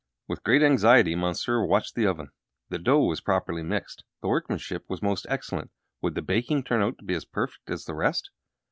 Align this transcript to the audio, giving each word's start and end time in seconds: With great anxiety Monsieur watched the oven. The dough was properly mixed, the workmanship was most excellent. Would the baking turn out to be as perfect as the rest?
With 0.27 0.41
great 0.41 0.63
anxiety 0.63 1.13
Monsieur 1.13 1.63
watched 1.63 1.93
the 1.93 2.07
oven. 2.07 2.31
The 2.69 2.79
dough 2.79 3.03
was 3.03 3.21
properly 3.21 3.61
mixed, 3.61 4.03
the 4.23 4.29
workmanship 4.29 4.83
was 4.89 4.99
most 5.03 5.27
excellent. 5.29 5.69
Would 6.01 6.15
the 6.15 6.23
baking 6.23 6.63
turn 6.63 6.81
out 6.81 6.97
to 6.97 7.05
be 7.05 7.13
as 7.13 7.23
perfect 7.25 7.69
as 7.69 7.85
the 7.85 7.93
rest? 7.93 8.31